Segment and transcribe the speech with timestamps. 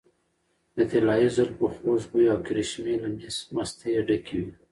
[0.75, 3.07] د طلايي زلفو خوږ بوي او کرشمې له
[3.55, 4.51] مستۍ ډکې وې.